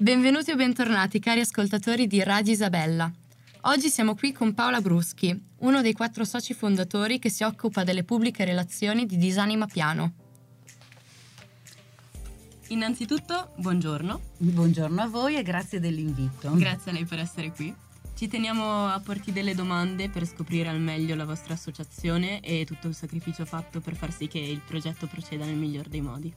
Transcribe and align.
Benvenuti 0.00 0.52
o 0.52 0.54
bentornati 0.54 1.18
cari 1.18 1.40
ascoltatori 1.40 2.06
di 2.06 2.22
Radio 2.22 2.52
Isabella. 2.52 3.10
Oggi 3.62 3.88
siamo 3.88 4.14
qui 4.14 4.30
con 4.30 4.54
Paola 4.54 4.80
Bruschi, 4.80 5.36
uno 5.58 5.82
dei 5.82 5.92
quattro 5.92 6.24
soci 6.24 6.54
fondatori 6.54 7.18
che 7.18 7.28
si 7.28 7.42
occupa 7.42 7.82
delle 7.82 8.04
pubbliche 8.04 8.44
relazioni 8.44 9.06
di 9.06 9.16
Disanima 9.16 9.66
Piano. 9.66 10.12
Innanzitutto, 12.68 13.54
buongiorno. 13.56 14.20
Buongiorno 14.36 15.02
a 15.02 15.08
voi 15.08 15.34
e 15.34 15.42
grazie 15.42 15.80
dell'invito. 15.80 16.54
Grazie 16.54 16.92
a 16.92 16.94
lei 16.94 17.04
per 17.04 17.18
essere 17.18 17.50
qui. 17.50 17.74
Ci 18.14 18.28
teniamo 18.28 18.86
a 18.86 19.00
porti 19.00 19.32
delle 19.32 19.56
domande 19.56 20.08
per 20.08 20.24
scoprire 20.28 20.68
al 20.68 20.80
meglio 20.80 21.16
la 21.16 21.24
vostra 21.24 21.54
associazione 21.54 22.38
e 22.38 22.64
tutto 22.64 22.86
il 22.86 22.94
sacrificio 22.94 23.44
fatto 23.44 23.80
per 23.80 23.96
far 23.96 24.12
sì 24.12 24.28
che 24.28 24.38
il 24.38 24.60
progetto 24.64 25.08
proceda 25.08 25.44
nel 25.44 25.56
miglior 25.56 25.88
dei 25.88 26.02
modi. 26.02 26.32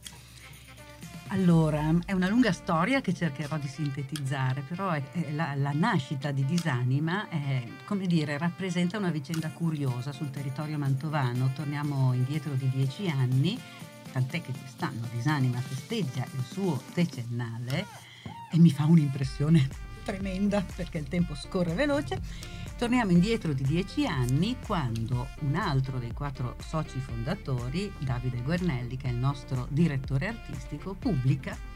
Allora, 1.34 1.96
è 2.06 2.12
una 2.12 2.28
lunga 2.28 2.52
storia 2.52 3.00
che 3.00 3.14
cercherò 3.14 3.58
di 3.58 3.70
sintetizzare, 3.70 4.64
però 4.68 4.90
è, 4.90 5.02
è 5.12 5.32
la, 5.32 5.54
la, 5.56 5.72
nascita 5.74 6.32
di 6.32 6.44
Disanima 6.44 7.30
è, 7.30 7.64
come 7.86 8.06
dire, 8.06 8.38
rappresenta 8.38 8.98
una 8.98 9.12
vicenda 9.12 9.50
curiosa 9.50 10.12
sul 10.12 10.30
territorio 10.30 10.78
mantovano. 10.78 11.52
Torniamo 11.56 12.12
indietro 12.12 12.52
di 12.56 12.70
dieci 12.70 13.08
anni 13.08 13.58
tant'è 14.12 14.42
che 14.42 14.52
quest'anno 14.52 15.08
Disanima 15.10 15.62
festeggia 15.62 16.26
il 16.36 16.44
suo 16.44 16.82
decennale 16.94 17.86
e 18.52 18.58
mi 18.58 18.70
fa 18.70 18.84
un'impressione 18.84 19.91
tremenda 20.04 20.64
perché 20.76 20.98
il 20.98 21.08
tempo 21.08 21.36
scorre 21.36 21.74
veloce. 21.74 22.20
Torniamo 22.78 23.12
indietro 23.12 23.54
di 23.54 23.64
dieci 23.64 24.06
anni 24.06 24.58
quando 24.66 25.28
un 25.42 25.56
altro 25.56 26.00
dei 26.00 26.14
quattro 26.14 26.56
soci 26.60 27.00
fondatori, 27.00 27.92
Davide 28.00 28.42
Guernelli, 28.42 28.98
che 28.98 29.08
è 29.08 29.12
il 29.12 29.18
nostro 29.18 29.68
direttore 29.70 30.28
artistico, 30.28 30.94
pubblica 30.94 31.72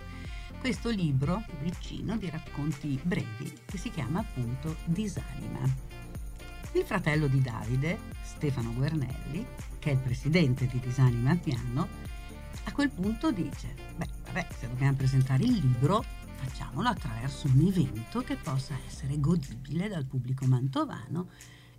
questo 0.66 0.90
libro 0.90 1.44
piccino 1.62 2.18
di 2.18 2.27
racconti 2.27 2.99
brevi 3.04 3.54
che 3.66 3.77
si 3.77 3.91
chiama 3.91 4.22
appunto 4.22 4.77
Disanima. 4.86 5.60
Il 6.71 6.84
fratello 6.84 7.27
di 7.27 7.40
Davide, 7.40 7.99
Stefano 8.24 8.74
Guernelli, 8.74 9.46
che 9.77 9.92
è 9.92 9.94
il 9.94 9.99
presidente 9.99 10.66
di 10.66 10.80
Disanima 10.80 11.36
Piano, 11.36 11.88
a 12.64 12.71
quel 12.71 12.90
punto 12.90 13.32
dice, 13.32 13.76
beh, 13.96 14.08
vabbè, 14.26 14.48
se 14.58 14.68
dobbiamo 14.68 14.96
presentare 14.96 15.44
il 15.44 15.54
libro, 15.54 16.04
facciamolo 16.36 16.90
attraverso 16.90 17.48
un 17.48 17.66
evento 17.66 18.22
che 18.22 18.36
possa 18.36 18.78
essere 18.86 19.20
godibile 19.20 19.88
dal 19.88 20.05
pubblico 20.05 20.46
mantovano. 20.46 21.30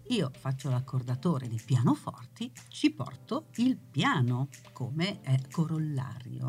Io 0.08 0.30
faccio 0.38 0.70
l'accordatore 0.70 1.48
dei 1.48 1.60
pianoforti, 1.64 2.50
ci 2.68 2.90
porto 2.90 3.46
il 3.56 3.76
piano 3.76 4.48
come 4.72 5.20
eh, 5.22 5.40
corollario. 5.50 6.48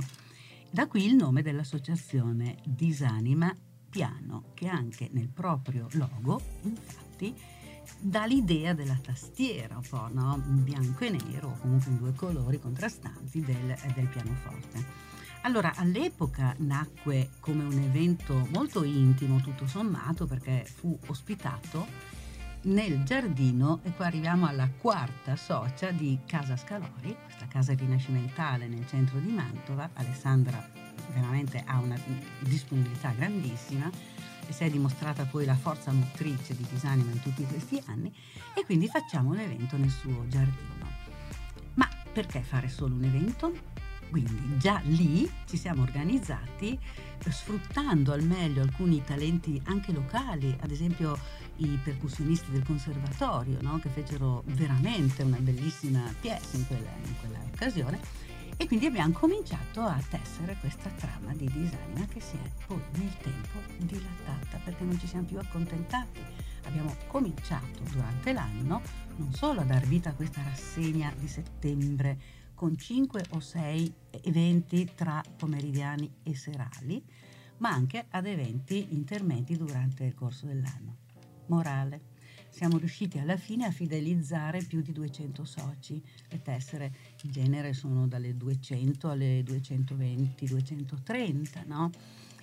Da 0.69 0.88
qui 0.88 1.05
il 1.05 1.16
nome 1.16 1.41
dell'associazione 1.41 2.58
Disanima 2.64 3.55
Piano, 3.89 4.52
che 4.53 4.67
anche 4.67 5.09
nel 5.11 5.30
proprio 5.30 5.88
logo, 5.94 6.42
infatti, 6.64 7.36
dà 7.99 8.25
l'idea 8.25 8.73
della 8.73 8.99
tastiera, 9.02 9.77
un 9.77 9.88
po' 9.89 10.08
no? 10.11 10.38
bianco 10.45 11.05
e 11.05 11.09
nero, 11.09 11.58
comunque 11.61 11.92
in 11.92 11.97
due 11.97 12.14
colori 12.14 12.59
contrastanti 12.59 13.42
del, 13.42 13.75
del 13.95 14.08
pianoforte. 14.08 15.16
Allora, 15.41 15.73
all'epoca 15.75 16.53
nacque 16.59 17.30
come 17.39 17.63
un 17.63 17.80
evento 17.80 18.47
molto 18.52 18.83
intimo, 18.83 19.39
tutto 19.39 19.66
sommato, 19.66 20.25
perché 20.25 20.66
fu 20.66 20.97
ospitato 21.07 21.88
nel 22.63 23.03
giardino, 23.03 23.80
e 23.83 23.93
qua 23.93 24.08
arriviamo 24.08 24.45
alla 24.45 24.69
quarta 24.69 25.38
socia 25.38 25.91
di 25.91 26.19
Casa 26.25 26.58
Scalori, 26.58 27.15
questa 27.23 27.47
casa 27.47 27.73
rinascimentale 27.73 28.67
nel 28.67 28.85
centro 28.88 29.19
di 29.19 29.31
Mantova. 29.31 29.89
Alessandra 29.93 30.69
veramente 31.13 31.63
ha 31.65 31.80
una 31.80 31.97
disponibilità 32.39 33.11
grandissima 33.11 33.89
e 34.45 34.52
si 34.52 34.63
è 34.63 34.69
dimostrata 34.69 35.23
poi 35.25 35.45
la 35.45 35.55
forza 35.55 35.91
motrice 35.91 36.55
di 36.55 36.65
Disanima 36.69 37.11
in 37.11 37.21
tutti 37.21 37.45
questi 37.45 37.81
anni 37.85 38.14
e 38.54 38.65
quindi 38.65 38.87
facciamo 38.87 39.30
un 39.30 39.39
evento 39.39 39.77
nel 39.77 39.89
suo 39.89 40.27
giardino. 40.27 40.86
Ma 41.75 41.87
perché 42.11 42.42
fare 42.42 42.67
solo 42.67 42.95
un 42.95 43.04
evento? 43.04 43.77
Quindi 44.09 44.57
già 44.57 44.81
lì 44.85 45.29
ci 45.45 45.57
siamo 45.57 45.83
organizzati 45.83 46.77
eh, 47.23 47.31
sfruttando 47.31 48.13
al 48.13 48.23
meglio 48.23 48.61
alcuni 48.61 49.03
talenti 49.03 49.61
anche 49.65 49.91
locali, 49.91 50.55
ad 50.59 50.71
esempio 50.71 51.17
i 51.57 51.77
percussionisti 51.83 52.51
del 52.51 52.63
conservatorio, 52.63 53.57
no? 53.61 53.79
che 53.79 53.89
fecero 53.89 54.43
veramente 54.45 55.23
una 55.23 55.39
bellissima 55.39 56.13
pièce 56.19 56.57
in 56.57 56.67
quella, 56.67 56.89
in 57.05 57.13
quella 57.19 57.39
occasione 57.51 58.25
e 58.59 58.65
quindi 58.65 58.87
abbiamo 58.87 59.13
cominciato 59.13 59.81
a 59.81 60.01
tessere 60.09 60.57
questa 60.59 60.89
trama 60.89 61.31
di 61.33 61.45
design 61.45 62.03
che 62.11 62.19
si 62.19 62.35
è 62.37 62.65
poi 62.65 62.81
nel 62.93 63.15
tempo 63.19 63.59
dilatata 63.77 64.59
perché 64.63 64.83
non 64.83 64.99
ci 64.99 65.05
siamo 65.07 65.25
più 65.25 65.37
accontentati. 65.37 66.19
Abbiamo 66.63 66.95
cominciato 67.07 67.79
durante 67.91 68.33
l'anno 68.33 68.81
non 69.17 69.31
solo 69.33 69.61
a 69.61 69.63
dar 69.63 69.85
vita 69.85 70.09
a 70.09 70.13
questa 70.13 70.41
rassegna 70.43 71.13
di 71.17 71.27
settembre 71.27 72.17
con 72.57 72.75
5 72.75 73.23
o 73.29 73.39
6 73.39 73.93
eventi 74.23 74.89
tra 74.95 75.23
pomeridiani 75.37 76.11
e 76.23 76.35
serali, 76.35 76.99
ma 77.57 77.69
anche 77.69 78.07
ad 78.09 78.25
eventi 78.25 78.95
intermedi 78.95 79.55
durante 79.55 80.05
il 80.05 80.15
corso 80.15 80.47
dell'anno. 80.47 80.95
Morale 81.49 82.15
siamo 82.49 82.79
riusciti 82.79 83.19
alla 83.19 83.37
fine 83.37 83.65
a 83.65 83.71
fidelizzare 83.71 84.63
più 84.63 84.81
di 84.81 84.91
200 84.91 85.45
soci. 85.45 86.01
Le 86.29 86.41
tessere 86.41 86.91
in 87.21 87.29
genere 87.29 87.73
sono 87.73 88.07
dalle 88.07 88.35
200 88.35 89.07
alle 89.07 89.43
220, 89.43 90.45
230, 90.47 91.63
no? 91.67 91.91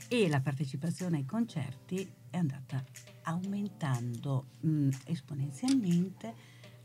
E 0.06 0.28
la 0.28 0.40
partecipazione 0.40 1.16
ai 1.16 1.24
concerti 1.24 2.08
è 2.30 2.36
andata 2.36 2.84
aumentando 3.22 4.50
mh, 4.60 4.68
mm, 4.68 4.88
esponenzialmente. 5.06 6.34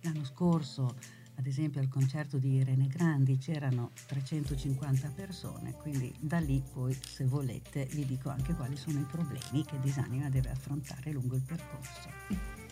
L'anno 0.01 0.23
scorso, 0.23 0.95
ad 1.39 1.45
esempio, 1.45 1.79
al 1.79 1.87
concerto 1.87 2.37
di 2.37 2.55
Irene 2.55 2.87
Grandi 2.87 3.37
c'erano 3.37 3.91
350 4.07 5.13
persone, 5.15 5.71
quindi 5.71 6.13
da 6.19 6.37
lì 6.37 6.61
poi, 6.73 6.93
se 7.01 7.23
volete, 7.23 7.87
vi 7.93 8.05
dico 8.05 8.27
anche 8.27 8.53
quali 8.53 8.75
sono 8.75 8.99
i 8.99 9.05
problemi 9.05 9.63
che 9.63 9.79
Disanima 9.79 10.29
deve 10.29 10.49
affrontare 10.49 11.11
lungo 11.11 11.35
il 11.35 11.41
percorso. 11.41 12.09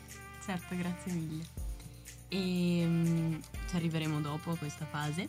Certo, 0.48 0.78
grazie 0.78 1.12
mille. 1.12 1.44
E 2.30 2.86
um, 2.86 3.42
ci 3.68 3.76
arriveremo 3.76 4.22
dopo 4.22 4.52
a 4.52 4.56
questa 4.56 4.86
fase. 4.86 5.28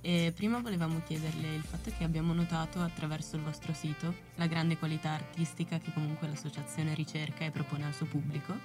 E 0.00 0.32
prima 0.34 0.58
volevamo 0.58 1.02
chiederle 1.04 1.54
il 1.54 1.62
fatto 1.62 1.90
che 1.94 2.02
abbiamo 2.02 2.32
notato 2.32 2.80
attraverso 2.80 3.36
il 3.36 3.42
vostro 3.42 3.74
sito 3.74 4.14
la 4.36 4.46
grande 4.46 4.78
qualità 4.78 5.10
artistica 5.10 5.78
che 5.78 5.92
comunque 5.92 6.28
l'associazione 6.28 6.94
ricerca 6.94 7.44
e 7.44 7.50
propone 7.50 7.84
al 7.84 7.92
suo 7.92 8.06
pubblico 8.06 8.58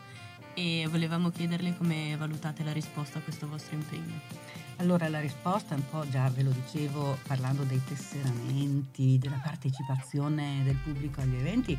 e 0.60 0.88
volevamo 0.90 1.30
chiederle 1.30 1.78
come 1.78 2.18
valutate 2.18 2.66
la 2.66 2.74
risposta 2.74 3.20
a 3.20 3.22
questo 3.22 3.48
vostro 3.48 3.76
impegno. 3.76 4.20
Allora 4.76 5.08
la 5.08 5.22
risposta, 5.22 5.74
un 5.74 5.90
po' 5.90 6.06
già 6.10 6.30
ve 6.30 6.44
lo 6.44 6.52
dicevo 6.52 7.18
parlando 7.26 7.64
dei 7.64 7.82
tesseramenti, 7.82 9.18
della 9.18 9.40
partecipazione 9.42 10.62
del 10.66 10.76
pubblico 10.76 11.22
agli 11.22 11.36
eventi, 11.36 11.78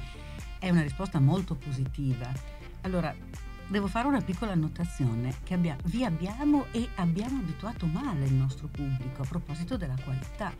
è 0.58 0.70
una 0.70 0.80
risposta 0.80 1.20
molto 1.20 1.56
positiva. 1.56 2.32
Allora, 2.80 3.14
devo 3.68 3.86
fare 3.86 4.08
una 4.08 4.22
piccola 4.22 4.52
annotazione 4.52 5.34
che 5.44 5.52
abbia, 5.52 5.76
vi 5.84 6.02
abbiamo 6.02 6.64
e 6.70 6.88
abbiamo 6.94 7.38
abituato 7.40 7.84
male 7.84 8.24
il 8.24 8.34
nostro 8.34 8.68
pubblico 8.68 9.20
a 9.20 9.26
proposito 9.26 9.76
della 9.76 9.96
qualità, 10.02 10.54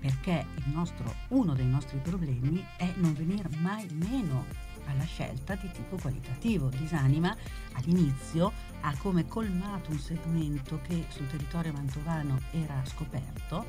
perché 0.00 0.46
nostro, 0.72 1.14
uno 1.28 1.52
dei 1.52 1.66
nostri 1.66 1.98
problemi 1.98 2.64
è 2.78 2.90
non 2.96 3.12
venire 3.12 3.50
mai 3.58 3.86
meno 3.92 4.67
alla 4.88 5.04
scelta 5.04 5.54
di 5.54 5.70
tipo 5.70 5.96
qualitativo. 5.96 6.68
Disanima 6.68 7.36
all'inizio 7.74 8.52
ha 8.80 8.96
come 8.98 9.26
colmato 9.26 9.90
un 9.90 9.98
segmento 9.98 10.80
che 10.82 11.04
sul 11.08 11.28
territorio 11.28 11.72
mantovano 11.72 12.40
era 12.50 12.82
scoperto, 12.84 13.66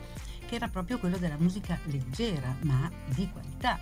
che 0.48 0.56
era 0.56 0.68
proprio 0.68 0.98
quello 1.00 1.18
della 1.18 1.38
musica 1.38 1.80
leggera 1.86 2.56
ma 2.62 2.92
di 3.14 3.30
qualità 3.30 3.80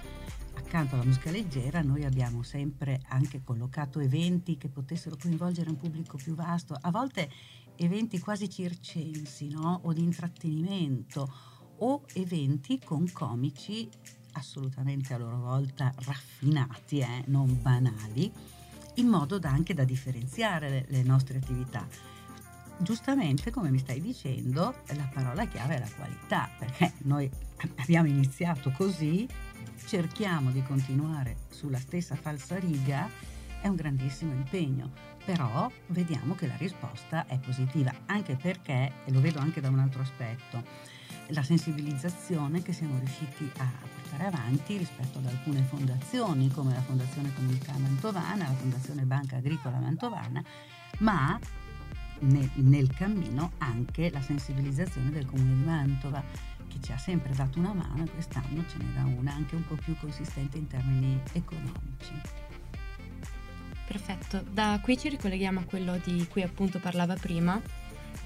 accanto 0.57 0.95
alla 0.95 1.05
musica 1.05 1.31
leggera 1.31 1.81
noi 1.81 2.03
abbiamo 2.03 2.43
sempre 2.43 3.01
anche 3.09 3.41
collocato 3.43 3.99
eventi 3.99 4.57
che 4.57 4.67
potessero 4.67 5.15
coinvolgere 5.15 5.69
un 5.69 5.77
pubblico 5.77 6.17
più 6.17 6.35
vasto, 6.35 6.77
a 6.79 6.91
volte 6.91 7.29
eventi 7.77 8.19
quasi 8.19 8.49
circensi 8.49 9.49
no? 9.49 9.81
o 9.83 9.93
di 9.93 10.01
intrattenimento 10.01 11.31
o 11.79 12.03
eventi 12.13 12.79
con 12.83 13.09
comici 13.11 13.87
assolutamente 14.37 15.13
a 15.13 15.17
loro 15.17 15.39
volta 15.39 15.93
raffinati, 16.05 16.99
eh? 16.99 17.23
non 17.27 17.61
banali, 17.61 18.31
in 18.95 19.07
modo 19.07 19.39
da 19.39 19.49
anche 19.49 19.73
da 19.73 19.83
differenziare 19.83 20.69
le, 20.69 20.85
le 20.87 21.03
nostre 21.03 21.37
attività 21.37 22.15
giustamente, 22.79 23.51
come 23.51 23.69
mi 23.69 23.79
stai 23.79 24.01
dicendo, 24.01 24.75
la 24.95 25.09
parola 25.11 25.45
chiave 25.45 25.75
è 25.75 25.79
la 25.79 25.89
qualità, 25.95 26.49
perché 26.57 26.93
noi 27.03 27.29
abbiamo 27.77 28.07
iniziato 28.07 28.71
così 28.71 29.27
cerchiamo 29.85 30.51
di 30.51 30.61
continuare 30.63 31.37
sulla 31.49 31.79
stessa 31.79 32.15
falsariga 32.15 33.09
è 33.61 33.67
un 33.67 33.75
grandissimo 33.75 34.31
impegno, 34.33 34.91
però 35.25 35.69
vediamo 35.87 36.35
che 36.35 36.47
la 36.47 36.55
risposta 36.57 37.25
è 37.25 37.39
positiva, 37.39 37.93
anche 38.05 38.35
perché, 38.35 38.91
e 39.05 39.11
lo 39.11 39.19
vedo 39.19 39.39
anche 39.39 39.61
da 39.61 39.69
un 39.69 39.79
altro 39.79 40.01
aspetto, 40.01 40.63
la 41.29 41.43
sensibilizzazione 41.43 42.61
che 42.61 42.73
siamo 42.73 42.97
riusciti 42.99 43.49
a 43.57 43.69
portare 43.93 44.25
avanti 44.25 44.77
rispetto 44.77 45.17
ad 45.17 45.25
alcune 45.25 45.61
fondazioni 45.63 46.49
come 46.49 46.73
la 46.73 46.81
Fondazione 46.81 47.33
Comunità 47.33 47.73
Mantovana, 47.77 48.47
la 48.47 48.53
Fondazione 48.53 49.03
Banca 49.03 49.37
Agricola 49.37 49.77
Mantovana, 49.77 50.43
ma 50.99 51.39
nel, 52.19 52.49
nel 52.55 52.93
cammino 52.93 53.51
anche 53.59 54.09
la 54.09 54.21
sensibilizzazione 54.21 55.09
del 55.11 55.25
Comune 55.25 55.55
di 55.55 55.63
Mantova 55.63 56.23
che 56.67 56.79
ci 56.81 56.91
ha 56.91 56.97
sempre 56.97 57.33
dato 57.33 57.59
una 57.59 57.73
mano 57.73 58.03
e 58.03 58.09
quest'anno 58.09 58.63
ce 58.67 58.77
ne 58.77 58.93
dà 58.93 59.03
una 59.03 59.33
anche 59.33 59.55
un 59.55 59.65
po' 59.65 59.75
più 59.75 59.95
consistente 59.97 60.57
in 60.57 60.67
termini 60.67 61.19
economici. 61.33 62.13
Perfetto, 63.85 64.43
da 64.51 64.79
qui 64.81 64.97
ci 64.97 65.07
ricolleghiamo 65.07 65.61
a 65.61 65.63
quello 65.63 65.97
di 66.03 66.27
cui 66.29 66.41
appunto 66.41 66.77
parlava 66.77 67.15
prima, 67.15 67.59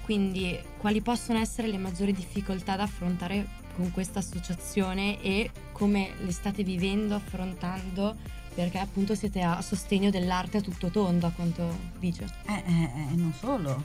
quindi 0.04 0.58
quali 0.78 1.00
possono 1.00 1.38
essere 1.38 1.68
le 1.68 1.78
maggiori 1.78 2.12
difficoltà 2.12 2.76
da 2.76 2.84
affrontare 2.84 3.60
con 3.74 3.90
questa 3.90 4.18
associazione 4.18 5.20
e 5.22 5.50
come 5.72 6.12
le 6.22 6.32
state 6.32 6.62
vivendo, 6.62 7.14
affrontando, 7.14 8.16
perché 8.54 8.78
appunto 8.78 9.14
siete 9.14 9.40
a 9.40 9.60
sostegno 9.62 10.10
dell'arte 10.10 10.58
a 10.58 10.60
tutto 10.60 10.90
tondo, 10.90 11.26
a 11.26 11.30
quanto 11.30 11.76
dice. 11.98 12.24
Eh, 12.46 12.62
eh, 12.66 13.12
eh 13.12 13.16
non 13.16 13.32
solo. 13.32 13.82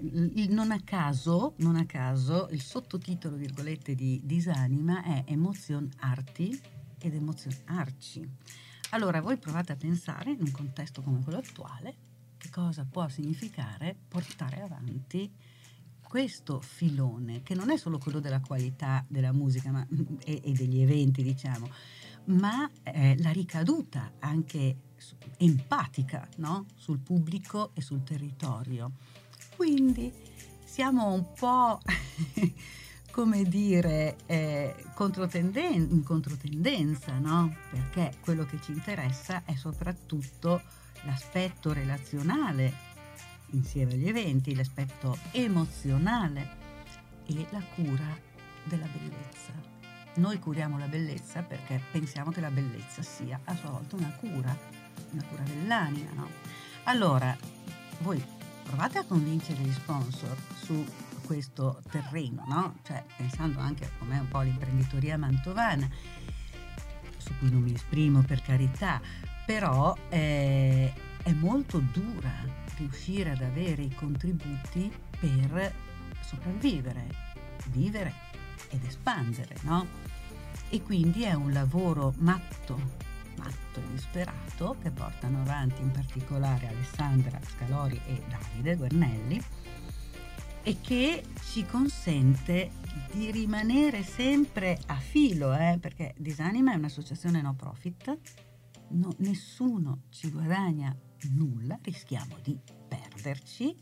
non 0.48 0.70
a, 0.70 0.80
caso, 0.84 1.54
non 1.56 1.76
a 1.76 1.84
caso, 1.84 2.48
il 2.52 2.62
sottotitolo, 2.62 3.36
virgolette, 3.36 3.94
di 3.94 4.20
Disanima 4.22 5.02
è 5.02 5.24
Emotion 5.26 5.88
Arti 5.98 6.58
ed 6.98 7.14
Emotion 7.14 7.54
Arci. 7.66 8.28
Allora, 8.90 9.20
voi 9.20 9.36
provate 9.36 9.72
a 9.72 9.76
pensare, 9.76 10.30
in 10.30 10.40
un 10.40 10.50
contesto 10.50 11.02
come 11.02 11.20
quello 11.22 11.38
attuale, 11.38 12.08
che 12.40 12.48
cosa 12.48 12.86
può 12.90 13.06
significare 13.08 13.94
portare 14.08 14.62
avanti 14.62 15.30
questo 16.00 16.60
filone, 16.60 17.42
che 17.42 17.54
non 17.54 17.70
è 17.70 17.76
solo 17.76 17.98
quello 17.98 18.18
della 18.18 18.40
qualità 18.40 19.04
della 19.06 19.32
musica 19.32 19.70
ma, 19.70 19.86
e, 20.24 20.40
e, 20.42 20.52
degli 20.52 20.80
eventi, 20.80 21.22
diciamo, 21.22 21.70
ma 22.24 22.68
eh, 22.82 23.16
la 23.20 23.30
ricaduta 23.30 24.12
anche 24.18 24.76
empatica 25.36 26.26
no? 26.38 26.66
sul 26.74 26.98
pubblico 26.98 27.70
e 27.74 27.82
sul 27.82 28.02
territorio. 28.02 28.92
Quindi 29.54 30.10
siamo 30.64 31.12
un 31.12 31.32
po', 31.38 31.80
come 33.12 33.44
dire, 33.44 34.16
eh, 34.26 34.74
controtendenza, 34.94 35.94
in 35.94 36.02
controtendenza, 36.02 37.18
no? 37.18 37.54
Perché 37.70 38.16
quello 38.20 38.46
che 38.46 38.58
ci 38.62 38.72
interessa 38.72 39.44
è 39.44 39.54
soprattutto 39.54 40.60
l'aspetto 41.04 41.72
relazionale 41.72 42.88
insieme 43.50 43.94
agli 43.94 44.08
eventi, 44.08 44.54
l'aspetto 44.54 45.18
emozionale 45.32 46.58
e 47.26 47.46
la 47.50 47.62
cura 47.74 48.16
della 48.64 48.86
bellezza. 48.86 49.52
Noi 50.14 50.38
curiamo 50.38 50.78
la 50.78 50.86
bellezza 50.86 51.42
perché 51.42 51.80
pensiamo 51.90 52.30
che 52.30 52.40
la 52.40 52.50
bellezza 52.50 53.02
sia 53.02 53.40
a 53.44 53.54
sua 53.54 53.70
volta 53.70 53.96
una 53.96 54.12
cura, 54.18 54.56
una 55.10 55.24
cura 55.24 55.42
dell'anima, 55.42 56.10
no? 56.14 56.28
Allora, 56.84 57.36
voi 58.00 58.22
provate 58.64 58.98
a 58.98 59.04
convincere 59.04 59.62
gli 59.62 59.72
sponsor 59.72 60.36
su 60.54 60.84
questo 61.24 61.80
terreno, 61.90 62.44
no? 62.48 62.78
Cioè, 62.82 63.04
pensando 63.16 63.60
anche 63.60 63.84
a 63.84 63.90
com'è 63.98 64.18
un 64.18 64.28
po' 64.28 64.40
l'imprenditoria 64.40 65.16
mantovana, 65.16 65.88
su 67.16 67.32
cui 67.38 67.50
non 67.50 67.62
mi 67.62 67.72
esprimo 67.72 68.22
per 68.22 68.42
carità, 68.42 69.00
però 69.50 69.96
eh, 70.10 70.92
è 71.24 71.32
molto 71.32 71.80
dura 71.80 72.30
riuscire 72.76 73.30
ad 73.30 73.42
avere 73.42 73.82
i 73.82 73.92
contributi 73.92 74.88
per 75.18 75.74
sopravvivere, 76.20 77.08
vivere 77.70 78.14
ed 78.68 78.84
espandere, 78.84 79.56
no? 79.62 79.84
E 80.68 80.80
quindi 80.82 81.24
è 81.24 81.32
un 81.32 81.52
lavoro 81.52 82.14
matto 82.18 83.08
matto 83.38 83.80
e 83.80 83.90
disperato 83.90 84.76
che 84.80 84.90
portano 84.90 85.40
avanti 85.40 85.82
in 85.82 85.90
particolare 85.90 86.68
Alessandra 86.68 87.40
Scalori 87.44 88.00
e 88.06 88.22
Davide 88.28 88.76
Guernelli 88.76 89.42
e 90.62 90.76
che 90.80 91.24
ci 91.50 91.66
consente 91.66 92.70
di 93.10 93.32
rimanere 93.32 94.04
sempre 94.04 94.78
a 94.86 94.94
filo, 94.94 95.52
eh, 95.54 95.76
perché 95.80 96.14
Disanima 96.16 96.72
è 96.72 96.76
un'associazione 96.76 97.42
no 97.42 97.54
profit, 97.54 98.16
no, 98.90 99.14
nessuno 99.18 100.02
ci 100.10 100.30
guadagna 100.30 100.96
nulla, 101.30 101.78
rischiamo 101.82 102.36
di 102.42 102.58
perderci 102.88 103.74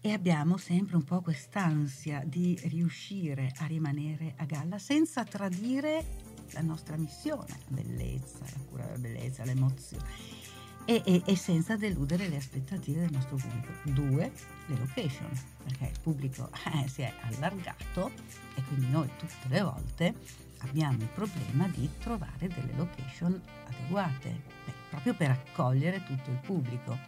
e 0.00 0.12
abbiamo 0.12 0.56
sempre 0.56 0.96
un 0.96 1.04
po' 1.04 1.20
quest'ansia 1.20 2.22
di 2.24 2.58
riuscire 2.64 3.52
a 3.58 3.66
rimanere 3.66 4.34
a 4.36 4.44
galla 4.44 4.78
senza 4.78 5.24
tradire 5.24 6.34
la 6.52 6.60
nostra 6.60 6.96
missione, 6.96 7.46
la 7.48 7.82
bellezza, 7.82 8.38
la 8.40 8.64
cura 8.68 8.84
della 8.84 8.98
bellezza, 8.98 9.44
l'emozione. 9.44 10.44
E, 10.84 11.02
e, 11.04 11.22
e, 11.26 11.34
senza 11.34 11.76
deludere 11.76 12.28
le 12.28 12.36
aspettative 12.36 13.00
del 13.00 13.10
nostro 13.10 13.34
pubblico. 13.34 13.72
Due, 13.90 14.32
le 14.66 14.78
location, 14.78 15.28
perché 15.64 15.86
il 15.86 16.00
pubblico 16.00 16.48
eh, 16.72 16.86
si 16.86 17.02
è 17.02 17.12
allargato 17.22 18.12
e 18.54 18.62
quindi 18.62 18.88
noi 18.90 19.10
tutte 19.18 19.48
le 19.48 19.62
volte 19.62 20.14
abbiamo 20.60 20.98
il 20.98 21.08
problema 21.14 21.68
di 21.68 21.88
trovare 21.98 22.48
delle 22.48 22.72
location 22.76 23.40
adeguate, 23.68 24.42
beh, 24.64 24.72
proprio 24.90 25.14
per 25.14 25.30
accogliere 25.30 26.02
tutto 26.04 26.30
il 26.30 26.38
pubblico. 26.38 26.98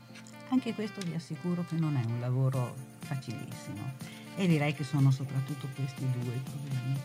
Anche 0.50 0.74
questo 0.74 1.00
vi 1.02 1.14
assicuro 1.14 1.64
che 1.66 1.76
non 1.76 1.96
è 1.96 2.04
un 2.04 2.20
lavoro 2.20 2.74
facilissimo 3.00 3.92
e 4.36 4.46
direi 4.46 4.72
che 4.74 4.84
sono 4.84 5.10
soprattutto 5.10 5.68
questi 5.74 6.08
due 6.10 6.34
i 6.34 6.40
problemi. 6.40 7.00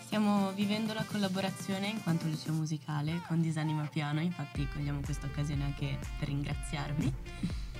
Stiamo 0.00 0.52
vivendo 0.52 0.94
la 0.94 1.04
collaborazione 1.04 1.88
in 1.88 2.02
quanto 2.02 2.26
liceo 2.26 2.52
musicale 2.52 3.22
con 3.26 3.40
Disanima 3.42 3.84
Piano, 3.86 4.20
infatti 4.20 4.66
cogliamo 4.72 5.00
questa 5.00 5.26
occasione 5.26 5.64
anche 5.64 5.98
per 6.18 6.28
ringraziarvi. 6.28 7.12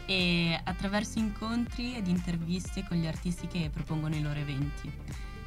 E 0.06 0.60
attraverso 0.62 1.18
incontri 1.18 1.96
ed 1.96 2.06
interviste 2.06 2.84
con 2.86 2.96
gli 2.96 3.06
artisti 3.06 3.46
che 3.46 3.70
propongono 3.72 4.14
i 4.14 4.22
loro 4.22 4.38
eventi. 4.38 4.92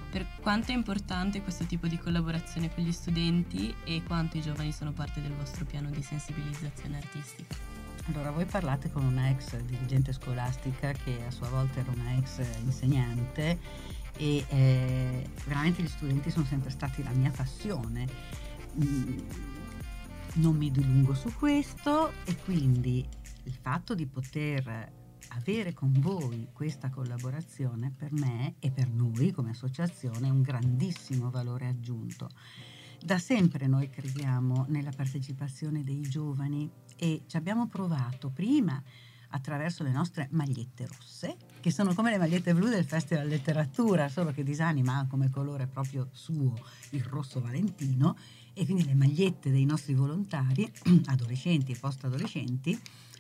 Per 0.10 0.26
quanto 0.42 0.72
è 0.72 0.76
importante 0.76 1.42
questo 1.42 1.66
tipo 1.66 1.88
di 1.88 2.00
collaborazione 2.00 2.74
con 2.74 2.84
gli 2.84 2.92
studenti 2.92 3.74
e 3.84 4.02
quanto 4.04 4.38
i 4.38 4.42
giovani 4.42 4.72
sono 4.72 4.92
parte 4.92 5.22
del 5.22 5.34
vostro 5.34 5.66
piano 5.66 5.92
di 5.92 6.02
sensibilizzazione 6.02 6.98
artistica? 6.98 7.56
Allora, 8.08 8.32
voi 8.32 8.46
parlate 8.46 8.92
con 8.92 9.04
una 9.04 9.30
ex 9.30 9.56
dirigente 9.62 10.12
scolastica 10.12 10.94
che 10.94 11.24
a 11.28 11.30
sua 11.30 11.48
volta 11.50 11.80
era 11.80 11.92
una 11.92 12.16
ex 12.16 12.42
insegnante 12.64 13.60
e 14.18 14.46
eh, 14.50 15.30
veramente 15.46 15.84
gli 15.84 15.88
studenti 15.88 16.32
sono 16.32 16.46
sempre 16.46 16.72
stati 16.72 17.04
la 17.04 17.12
mia 17.12 17.30
passione. 17.30 18.08
Mm, 18.84 19.18
non 20.34 20.56
mi 20.56 20.72
dilungo 20.72 21.14
su 21.14 21.32
questo 21.36 22.12
e 22.26 22.36
quindi 22.36 23.08
il 23.44 23.54
fatto 23.62 23.94
di 23.94 24.08
poter 24.08 24.92
avere 25.30 25.74
con 25.74 25.94
voi 26.00 26.50
questa 26.54 26.90
collaborazione 26.90 27.92
per 27.96 28.12
me 28.12 28.56
e 28.60 28.72
per 28.72 28.90
noi 28.90 29.32
come 29.32 29.52
associazione 29.52 30.28
è 30.28 30.32
un 30.32 30.42
grandissimo 30.42 31.30
valore 31.30 31.68
aggiunto. 31.68 32.30
Da 33.02 33.18
sempre 33.18 33.68
noi 33.68 33.90
crediamo 33.90 34.66
nella 34.70 34.92
partecipazione 34.92 35.84
dei 35.84 36.02
giovani 36.02 36.70
e 36.96 37.24
ci 37.28 37.38
abbiamo 37.38 37.68
provato 37.68 38.30
prima 38.30 38.82
attraverso 39.30 39.84
le 39.84 39.92
nostre 39.92 40.28
magliette 40.32 40.88
rosse, 40.88 41.38
che 41.60 41.72
sono 41.72 41.94
come 41.94 42.12
le 42.12 42.18
magliette 42.18 42.54
blu 42.54 42.68
del 42.68 42.86
Festival 42.86 43.28
Letteratura, 43.28 44.10
solo 44.10 44.32
che 44.32 44.44
Disanima 44.44 44.98
ha 44.98 45.08
come 45.08 45.30
colore 45.30 45.68
proprio 45.68 46.10
suo 46.12 46.54
il 46.92 47.04
rosso 47.04 47.40
valentino 47.40 48.18
e 48.54 48.66
quindi 48.66 48.86
le 48.86 48.96
magliette 48.96 49.52
dei 49.52 49.66
nostri 49.66 49.94
volontari, 49.94 50.70
adolescenti 51.06 51.72
e 51.72 51.78
post-adolescenti, 51.80 52.80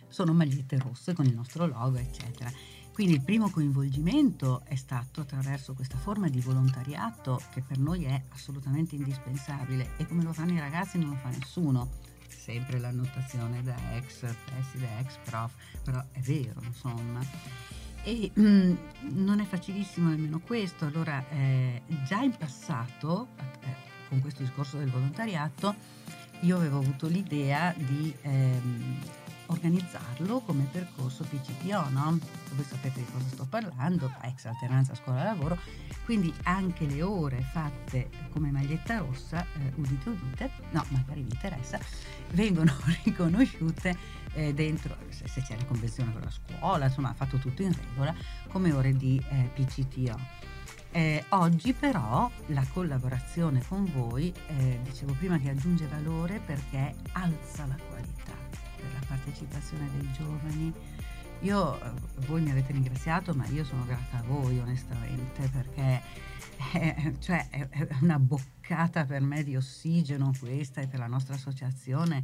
sono 0.09 0.33
magliette 0.33 0.77
rosse 0.77 1.13
con 1.13 1.25
il 1.25 1.33
nostro 1.33 1.65
logo, 1.65 1.97
eccetera. 1.97 2.51
Quindi 2.91 3.15
il 3.15 3.23
primo 3.23 3.49
coinvolgimento 3.49 4.61
è 4.65 4.75
stato 4.75 5.21
attraverso 5.21 5.73
questa 5.73 5.97
forma 5.97 6.27
di 6.27 6.41
volontariato 6.41 7.41
che 7.53 7.61
per 7.61 7.77
noi 7.77 8.03
è 8.03 8.21
assolutamente 8.29 8.95
indispensabile 8.95 9.91
e 9.95 10.05
come 10.05 10.21
lo 10.21 10.33
fanno 10.33 10.51
i 10.51 10.59
ragazzi 10.59 10.97
non 10.97 11.11
lo 11.11 11.15
fa 11.15 11.29
nessuno 11.29 12.07
sempre 12.49 12.79
l'annotazione 12.79 13.61
da 13.61 13.75
ex 13.95 14.25
preside, 14.45 14.87
ex 14.99 15.17
prof, 15.23 15.53
però 15.83 16.03
è 16.11 16.19
vero, 16.19 16.61
insomma. 16.63 17.19
E 18.03 18.31
mm, 18.39 18.75
non 19.11 19.39
è 19.39 19.45
facilissimo 19.45 20.09
nemmeno 20.09 20.39
questo, 20.39 20.85
allora 20.85 21.23
eh, 21.29 21.83
già 22.05 22.21
in 22.21 22.35
passato, 22.35 23.27
eh, 23.37 23.75
con 24.07 24.19
questo 24.21 24.41
discorso 24.41 24.77
del 24.77 24.89
volontariato, 24.89 25.75
io 26.41 26.55
avevo 26.55 26.79
avuto 26.79 27.07
l'idea 27.07 27.73
di 27.77 28.15
ehm, 28.21 28.99
organizzarlo 29.49 30.39
come 30.39 30.67
percorso 30.71 31.23
PCPO, 31.23 31.89
no? 31.89 32.17
Voi 32.53 32.65
sapete 32.65 32.99
di 32.99 33.05
cosa 33.11 33.25
sto 33.27 33.45
parlando, 33.45 34.11
ex 34.21 34.45
alternanza 34.45 34.95
scuola-lavoro, 34.95 35.57
quindi 36.05 36.33
anche 36.43 36.85
le 36.85 37.01
ore 37.01 37.41
fatte 37.41 38.09
come 38.31 38.51
maglietta 38.51 38.99
rossa, 38.99 39.43
eh, 39.43 39.73
udite 39.75 40.09
udite, 40.09 40.51
no, 40.71 40.83
magari 40.89 41.21
vi 41.21 41.31
interessa, 41.31 41.79
vengono 42.31 42.73
riconosciute 43.03 43.97
eh, 44.33 44.53
dentro, 44.53 44.95
se, 45.09 45.27
se, 45.27 45.41
c'è 45.41 45.55
la 45.57 45.65
convenzione 45.65 46.11
con 46.11 46.21
la 46.21 46.31
scuola, 46.31 46.85
insomma 46.85 47.13
fatto 47.13 47.37
tutto 47.37 47.61
in 47.61 47.73
regola, 47.73 48.13
come 48.49 48.71
ore 48.71 48.95
di 48.95 49.21
eh, 49.29 49.49
PCTO. 49.53 50.47
Eh, 50.91 51.23
oggi 51.29 51.73
però 51.73 52.29
la 52.47 52.65
collaborazione 52.73 53.63
con 53.67 53.85
voi, 53.93 54.33
eh, 54.47 54.79
dicevo 54.83 55.13
prima 55.13 55.37
che 55.37 55.49
aggiunge 55.49 55.85
valore 55.85 56.39
perché 56.43 56.95
alza 57.11 57.67
la 57.67 57.77
qualità 57.87 58.38
partecipazione 59.09 59.89
dei 59.97 60.09
giovani. 60.13 60.73
Io, 61.41 61.81
eh, 61.81 61.91
voi 62.27 62.41
mi 62.41 62.51
avete 62.51 62.71
ringraziato, 62.71 63.33
ma 63.33 63.45
io 63.47 63.65
sono 63.65 63.85
grata 63.85 64.19
a 64.19 64.23
voi 64.23 64.59
onestamente 64.59 65.49
perché 65.51 66.01
è, 66.73 67.13
cioè, 67.19 67.49
è 67.49 67.87
una 68.01 68.19
boccata 68.19 69.05
per 69.05 69.21
me 69.21 69.43
di 69.43 69.55
ossigeno 69.55 70.31
questa 70.39 70.81
e 70.81 70.87
per 70.87 70.99
la 70.99 71.07
nostra 71.07 71.35
associazione 71.35 72.23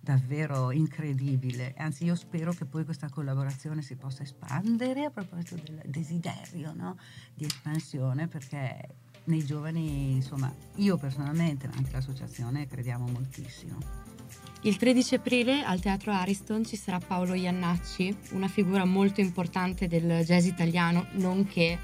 davvero 0.00 0.70
incredibile. 0.70 1.74
Anzi, 1.78 2.04
io 2.04 2.14
spero 2.14 2.52
che 2.52 2.66
poi 2.66 2.84
questa 2.84 3.08
collaborazione 3.08 3.80
si 3.80 3.96
possa 3.96 4.22
espandere 4.22 5.04
a 5.04 5.10
proposito 5.10 5.56
del 5.56 5.80
desiderio 5.86 6.74
no? 6.74 6.98
di 7.32 7.46
espansione, 7.46 8.28
perché 8.28 8.88
nei 9.24 9.44
giovani, 9.44 10.12
insomma, 10.12 10.54
io 10.76 10.98
personalmente, 10.98 11.66
ma 11.66 11.74
anche 11.76 11.90
l'associazione, 11.90 12.66
crediamo 12.66 13.06
moltissimo. 13.06 14.13
Il 14.66 14.78
13 14.78 15.16
aprile 15.16 15.62
al 15.62 15.78
Teatro 15.78 16.10
Ariston 16.10 16.64
ci 16.64 16.76
sarà 16.76 16.98
Paolo 16.98 17.34
Iannacci, 17.34 18.16
una 18.30 18.48
figura 18.48 18.86
molto 18.86 19.20
importante 19.20 19.88
del 19.88 20.24
jazz 20.24 20.46
italiano, 20.46 21.04
nonché 21.16 21.78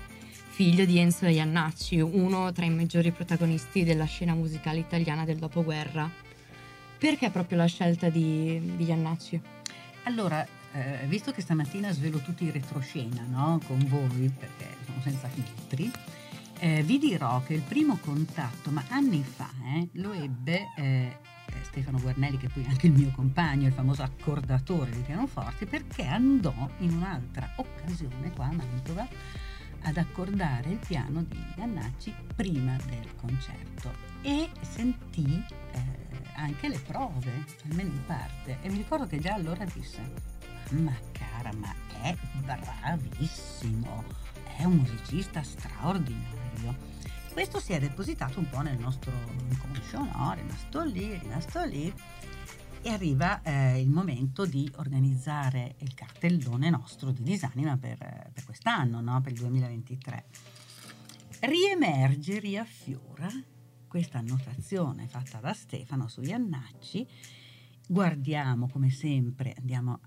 figlio 0.49 0.87
di 0.87 0.99
Enzo 0.99 1.27
Iannacci, 1.27 2.01
uno 2.01 2.51
tra 2.53 2.65
i 2.65 2.71
maggiori 2.71 3.11
protagonisti 3.11 3.85
della 3.85 4.07
scena 4.07 4.33
musicale 4.33 4.79
italiana 4.79 5.27
del 5.27 5.37
dopoguerra. 5.37 6.11
Perché 6.97 7.29
proprio 7.29 7.59
la 7.59 7.67
scelta 7.67 8.09
di, 8.09 8.59
di 8.77 8.85
Iannacci? 8.85 9.39
Allora, 10.05 10.43
eh, 10.73 11.05
visto 11.07 11.33
che 11.33 11.43
stamattina 11.43 11.93
svelo 11.93 12.21
tutti 12.21 12.45
i 12.45 12.51
retroscena 12.51 13.27
no? 13.29 13.61
con 13.67 13.85
voi, 13.89 14.33
perché 14.35 14.69
sono 14.87 15.03
senza 15.03 15.29
filtri, 15.29 15.93
eh, 16.61 16.83
vi 16.83 16.99
dirò 16.99 17.43
che 17.43 17.53
il 17.53 17.63
primo 17.63 17.99
contatto, 18.01 18.71
ma 18.71 18.83
anni 18.89 19.23
fa, 19.23 19.51
eh, 19.77 19.89
lo 20.01 20.13
ebbe 20.13 20.73
eh, 20.79 21.17
Stefano 21.65 22.01
Guarnelli, 22.01 22.39
che 22.39 22.49
poi 22.49 22.65
è 22.65 22.69
anche 22.69 22.87
il 22.87 22.93
mio 22.93 23.11
compagno, 23.11 23.67
il 23.67 23.73
famoso 23.73 24.03
accordatore 24.03 24.91
di 24.91 25.01
pianoforti, 25.01 25.67
perché 25.67 26.05
andò 26.05 26.55
in 26.79 26.95
un'altra 26.95 27.51
occasione 27.57 28.33
qua 28.33 28.47
a 28.47 28.53
Mantova 28.53 29.09
ad 29.83 29.97
accordare 29.97 30.71
il 30.71 30.79
piano 30.79 31.23
di 31.23 31.43
Iannacci 31.57 32.15
prima 32.35 32.77
del 32.87 33.15
concerto 33.17 33.91
e 34.23 34.51
sentì 34.61 35.43
eh, 35.73 35.81
anche 36.35 36.69
le 36.69 36.79
prove, 36.79 37.45
almeno 37.69 37.91
in 37.91 38.05
parte. 38.05 38.59
E 38.61 38.69
mi 38.69 38.77
ricordo 38.77 39.07
che 39.07 39.19
già 39.19 39.35
allora 39.35 39.65
disse, 39.65 40.01
ma 40.71 40.95
cara, 41.13 41.53
ma 41.55 41.75
è 42.03 42.15
bravissimo, 42.45 44.05
è 44.57 44.65
un 44.65 44.77
musicista 44.77 45.43
straordinario. 45.43 46.99
Questo 47.33 47.61
si 47.61 47.73
è 47.73 47.79
depositato 47.79 48.41
un 48.41 48.49
po' 48.49 48.61
nel 48.61 48.79
nostro 48.79 49.13
inconscio, 49.49 49.99
no? 49.99 50.35
rimasto 50.35 50.83
lì, 50.83 51.17
rimasto 51.17 51.65
lì. 51.65 51.93
E 52.83 52.89
arriva 52.91 53.41
eh, 53.43 53.81
il 53.81 53.89
momento 53.89 54.45
di 54.45 54.71
organizzare 54.77 55.77
il 55.79 55.95
cartellone 55.95 56.71
nostro 56.71 57.13
di 57.13 57.23
Disanima 57.23 57.77
per, 57.77 57.99
per 58.33 58.45
quest'anno, 58.45 59.01
no? 59.01 59.21
per 59.21 59.33
il 59.33 59.39
2023. 59.39 60.25
Riemerge, 61.41 62.41
riaffiora 62.41 63.29
questa 63.87 64.19
annotazione 64.19 65.07
fatta 65.07 65.39
da 65.39 65.53
Stefano 65.53 66.09
su 66.09 66.21
Iannacci, 66.23 67.07
guardiamo 67.87 68.69
come 68.69 68.91
sempre, 68.91 69.55
andiamo, 69.57 70.01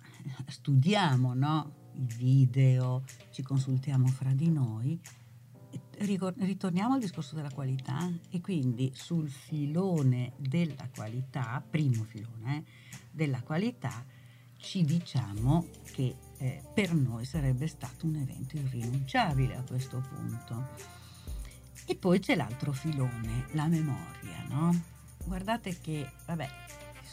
studiamo 0.46 1.34
no? 1.34 1.74
i 1.94 2.06
video, 2.18 3.03
ci 3.32 3.42
consultiamo 3.42 4.08
fra 4.08 4.34
di 4.34 4.50
noi, 4.50 5.00
ritorniamo 5.97 6.95
al 6.95 7.00
discorso 7.00 7.35
della 7.35 7.51
qualità 7.51 8.12
e 8.29 8.41
quindi 8.41 8.91
sul 8.93 9.29
filone 9.29 10.33
della 10.38 10.88
qualità, 10.93 11.63
primo 11.67 12.03
filone 12.03 12.57
eh, 12.57 12.63
della 13.12 13.41
qualità, 13.41 14.05
ci 14.57 14.83
diciamo 14.83 15.67
che 15.91 16.15
eh, 16.38 16.62
per 16.73 16.93
noi 16.93 17.25
sarebbe 17.25 17.67
stato 17.67 18.05
un 18.05 18.15
evento 18.15 18.57
irrinunciabile 18.57 19.55
a 19.55 19.63
questo 19.63 20.01
punto 20.01 21.01
e 21.85 21.95
poi 21.95 22.19
c'è 22.19 22.35
l'altro 22.35 22.71
filone, 22.71 23.47
la 23.51 23.67
memoria, 23.67 24.45
no? 24.47 24.81
Guardate 25.25 25.79
che, 25.79 26.09
vabbè, 26.25 26.50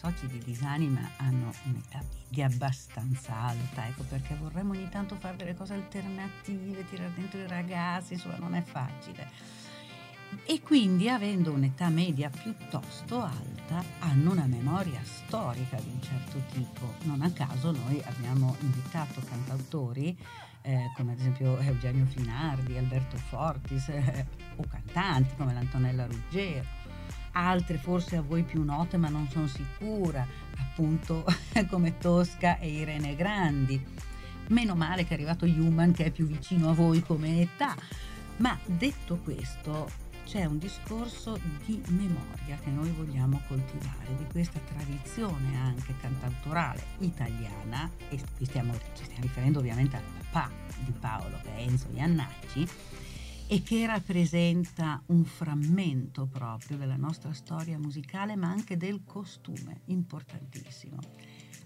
soci 0.00 0.26
di 0.28 0.38
Disanima 0.38 1.10
hanno 1.18 1.52
un'età 1.64 2.02
media 2.24 2.46
abbastanza 2.46 3.36
alta, 3.36 3.86
ecco 3.86 4.02
perché 4.04 4.34
vorremmo 4.34 4.72
ogni 4.72 4.88
tanto 4.88 5.14
fare 5.16 5.36
delle 5.36 5.54
cose 5.54 5.74
alternative, 5.74 6.86
tirare 6.86 7.12
dentro 7.14 7.38
i 7.38 7.46
ragazzi, 7.46 8.14
insomma 8.14 8.38
non 8.38 8.54
è 8.54 8.62
facile. 8.62 9.28
E 10.46 10.62
quindi 10.62 11.10
avendo 11.10 11.52
un'età 11.52 11.90
media 11.90 12.30
piuttosto 12.30 13.20
alta 13.20 13.84
hanno 13.98 14.30
una 14.30 14.46
memoria 14.46 15.00
storica 15.04 15.76
di 15.76 15.90
un 15.90 16.00
certo 16.00 16.40
tipo. 16.50 16.94
Non 17.02 17.20
a 17.20 17.30
caso 17.32 17.70
noi 17.70 18.00
abbiamo 18.06 18.56
invitato 18.60 19.20
cantautori 19.20 20.16
eh, 20.62 20.92
come 20.94 21.12
ad 21.12 21.18
esempio 21.18 21.58
Eugenio 21.58 22.06
Finardi, 22.06 22.76
Alberto 22.76 23.16
Fortis, 23.16 23.88
eh, 23.88 24.26
o 24.56 24.64
cantanti 24.68 25.34
come 25.36 25.52
l'Antonella 25.52 26.06
Ruggero, 26.06 26.66
altre 27.32 27.78
forse 27.78 28.16
a 28.16 28.22
voi 28.22 28.42
più 28.42 28.62
note 28.62 28.96
ma 28.96 29.08
non 29.08 29.28
sono 29.28 29.46
sicura, 29.46 30.26
appunto 30.58 31.24
come 31.68 31.98
Tosca 31.98 32.58
e 32.58 32.68
Irene 32.68 33.14
Grandi. 33.16 33.82
Meno 34.48 34.74
male 34.74 35.04
che 35.04 35.10
è 35.10 35.14
arrivato 35.14 35.44
Human 35.44 35.92
che 35.92 36.06
è 36.06 36.10
più 36.10 36.26
vicino 36.26 36.70
a 36.70 36.74
voi 36.74 37.02
come 37.02 37.40
età, 37.40 37.74
ma 38.38 38.58
detto 38.64 39.16
questo 39.22 40.08
c'è 40.30 40.44
un 40.44 40.58
discorso 40.58 41.40
di 41.66 41.82
memoria 41.88 42.56
che 42.62 42.70
noi 42.70 42.88
vogliamo 42.90 43.40
coltivare, 43.48 44.14
di 44.16 44.24
questa 44.30 44.60
tradizione 44.60 45.58
anche 45.58 45.92
cantautorale 46.00 46.84
italiana, 46.98 47.90
e 48.08 48.20
stiamo, 48.42 48.72
ci 48.94 49.02
stiamo 49.02 49.22
riferendo 49.22 49.58
ovviamente 49.58 49.96
al 49.96 50.02
papà 50.30 50.48
di 50.84 50.92
Paolo, 50.92 51.36
che 51.42 51.56
è 51.56 51.62
Enzo 51.62 51.88
Iannacci, 51.94 52.68
e 53.52 53.64
che 53.64 53.84
rappresenta 53.84 55.02
un 55.06 55.24
frammento 55.24 56.26
proprio 56.26 56.76
della 56.76 56.94
nostra 56.94 57.32
storia 57.32 57.80
musicale, 57.80 58.36
ma 58.36 58.48
anche 58.48 58.76
del 58.76 59.02
costume, 59.04 59.80
importantissimo. 59.86 60.98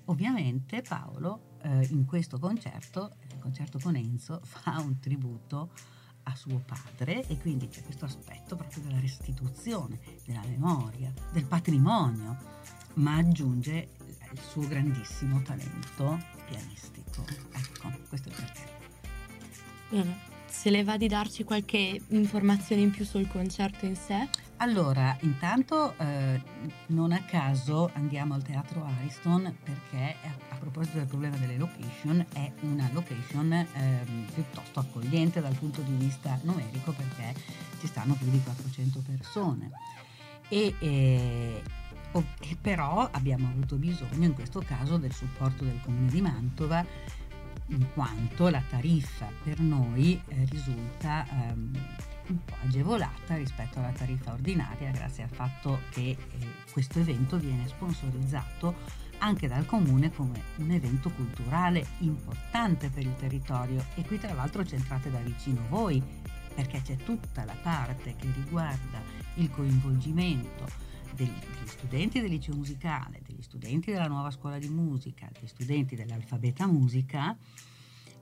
Ovviamente 0.07 0.81
Paolo 0.81 1.59
eh, 1.61 1.87
in 1.91 2.07
questo 2.07 2.39
concerto, 2.39 3.17
il 3.31 3.39
concerto 3.39 3.79
con 3.79 3.97
Enzo, 3.97 4.41
fa 4.45 4.81
un 4.81 4.99
tributo 4.99 5.73
a 6.23 6.35
suo 6.35 6.59
padre 6.65 7.27
e 7.27 7.37
quindi 7.37 7.69
c'è 7.69 7.83
questo 7.83 8.07
aspetto 8.07 8.57
proprio 8.57 8.83
della 8.83 8.99
restituzione, 8.99 10.01
della 10.25 10.43
memoria, 10.47 11.13
del 11.33 11.45
patrimonio, 11.45 12.39
ma 12.95 13.17
aggiunge 13.17 13.91
il 14.33 14.41
suo 14.41 14.67
grandissimo 14.67 15.43
talento 15.43 16.19
pianistico. 16.47 17.27
Ecco, 17.53 17.93
questo 18.09 18.31
è 18.31 18.33
il 18.33 18.39
perché. 18.39 18.73
Bene, 19.91 20.34
se 20.55 20.71
le 20.71 20.85
va 20.85 20.97
di 20.97 21.09
darci 21.09 21.43
qualche 21.43 22.01
informazione 22.09 22.81
in 22.81 22.91
più 22.91 23.05
sul 23.05 23.27
concerto 23.27 23.87
in 23.87 23.97
sé? 23.97 24.29
Allora, 24.59 25.15
intanto 25.21 25.95
eh, 25.99 26.41
non 26.87 27.11
a 27.11 27.21
caso 27.25 27.91
andiamo 27.95 28.35
al 28.35 28.43
Teatro 28.45 28.85
Ariston 28.85 29.53
perché 29.63 30.15
a, 30.23 30.55
a, 30.55 30.57
proposito 30.57 30.99
del 30.99 31.07
problema 31.07 31.37
delle 31.37 31.59
location 31.59 32.25
è 32.33 32.53
una 32.61 32.89
location 32.93 33.53
eh, 33.53 33.67
piuttosto 34.33 34.79
accogliente 34.79 35.41
dal 35.41 35.55
punto 35.55 35.83
di 35.83 35.93
vista 35.97 36.39
numerico 36.43 36.93
perché 36.93 37.39
ci 37.81 37.89
stanno 37.89 38.15
più 38.15 38.31
di 38.31 38.41
400 38.41 39.03
persone. 39.05 39.71
E, 40.49 40.75
eh, 40.79 41.63
però 42.61 43.09
abbiamo 43.11 43.49
avuto 43.49 43.75
bisogno 43.75 44.25
in 44.25 44.35
questo 44.35 44.61
caso 44.61 44.99
del 44.99 45.13
supporto 45.13 45.65
del 45.65 45.81
Comune 45.83 46.09
di 46.09 46.21
Mantova 46.21 46.87
in 47.69 47.87
quanto 47.95 48.49
la 48.49 48.63
tariffa 48.69 49.31
per 49.43 49.61
noi 49.61 50.21
eh, 50.29 50.47
risulta 50.51 51.27
ehm, 51.29 51.73
un 52.27 52.45
po' 52.45 52.55
agevolata 52.63 53.37
rispetto 53.37 53.79
alla 53.79 53.93
tariffa 53.93 54.33
ordinaria 54.33 54.91
grazie 54.91 55.25
al 55.25 55.31
fatto 55.31 55.81
che 55.91 56.11
eh, 56.11 56.19
questo 56.71 57.01
evento 57.01 57.39
viene 57.39 57.67
sponsorizzato 57.69 59.03
anche 59.19 59.49
dal 59.49 59.65
comune 59.65 60.13
come 60.13 60.43
un 60.57 60.71
evento 60.71 61.11
culturale 61.11 61.87
importante 62.01 62.91
per 62.91 63.05
il 63.05 63.15
territorio. 63.17 63.85
E 63.95 64.03
qui 64.03 64.19
tra 64.19 64.35
l'altro 64.35 64.65
centrate 64.65 65.11
da 65.11 65.19
vicino 65.21 65.63
voi 65.69 66.03
perché 66.55 66.83
c'è 66.83 66.97
tutta 66.97 67.45
la 67.45 67.57
parte 67.63 68.15
che 68.17 68.31
riguarda 68.35 69.01
il 69.35 69.51
coinvolgimento 69.51 70.83
degli 71.15 71.33
studenti 71.67 72.21
del 72.21 72.31
liceo 72.31 72.57
musicale, 72.57 73.23
degli 73.25 73.43
studenti 73.43 73.93
della 73.93 74.09
nuova 74.09 74.31
scuola 74.31 74.59
di 74.59 74.69
musica, 74.69 75.29
degli 75.33 75.47
studenti 75.47 75.95
dell'alfabeta 75.95 76.67
musica 76.67 77.37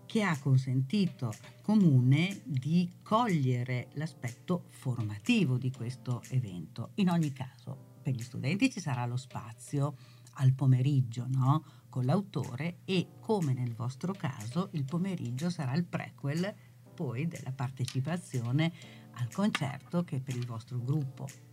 che 0.04 0.22
ha 0.22 0.38
consentito 0.38 1.28
al 1.28 1.62
comune 1.62 2.42
di 2.44 2.99
cogliere 3.02 3.88
l'aspetto 3.94 4.66
formativo 4.68 5.56
di 5.56 5.70
questo 5.70 6.22
evento. 6.28 6.90
In 6.96 7.08
ogni 7.08 7.32
caso, 7.32 7.99
per 8.02 8.14
gli 8.14 8.22
studenti 8.22 8.70
ci 8.70 8.80
sarà 8.80 9.06
lo 9.06 9.16
spazio 9.16 9.96
al 10.34 10.52
pomeriggio, 10.52 11.26
no? 11.28 11.64
Con 11.88 12.04
l'autore 12.04 12.80
e 12.84 13.08
come 13.20 13.54
nel 13.54 13.75
vostro 13.75 14.12
caso 14.12 14.68
il 14.72 14.84
pomeriggio 14.84 15.49
sarà 15.49 15.75
il 15.75 15.84
prequel 15.84 16.54
poi 16.94 17.26
della 17.26 17.52
partecipazione 17.52 18.72
al 19.12 19.32
concerto 19.32 20.04
che 20.04 20.20
per 20.20 20.37
il 20.37 20.46
vostro 20.46 20.78
gruppo 20.78 21.51